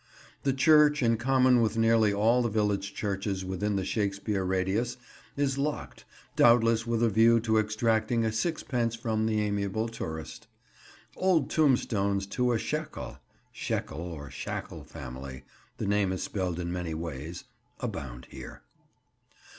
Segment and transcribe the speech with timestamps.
[0.41, 4.97] The church, in common with nearly all the village churches within the Shakespeare radius,
[5.37, 10.47] is locked, doubtless with a view to extracting a sixpence from the amiable tourist.
[11.15, 13.19] Old tombstones to a Shackel,
[13.51, 18.63] Shekel or Shackle family—the name is spelled in many ways—abound here.